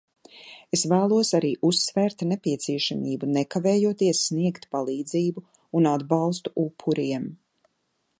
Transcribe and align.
Es 0.75 0.83
vēlos 0.91 1.33
arī 1.39 1.51
uzsvērt 1.67 2.23
nepieciešamību 2.29 3.29
nekavējoties 3.35 4.23
sniegt 4.31 4.65
palīdzību 4.77 5.45
un 5.81 5.91
atbalstu 5.93 6.55
upuriem. 6.65 7.29